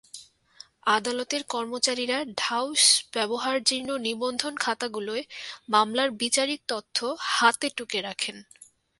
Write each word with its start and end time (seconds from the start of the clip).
আদালতের 0.87 1.43
কর্মচারীরা 1.49 2.17
ঢাউস 2.37 2.83
ব্যবহারজীর্ণ 3.13 3.89
নিবন্ধন 3.97 4.53
খাতাগুলোয় 4.57 5.23
মামলার 5.69 6.09
বিচারিক 6.21 6.61
তথ্য 6.67 6.97
হাতে 7.31 7.67
টুকে 7.77 7.99
রাখেন। 8.01 8.37